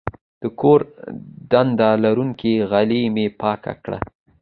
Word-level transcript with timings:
د 0.41 0.43
کور 0.59 0.79
ډنډه 1.51 1.89
لرونکې 2.03 2.51
غالۍ 2.69 3.03
مې 3.15 3.25
پاکه 3.41 3.73
کړه. 3.83 3.99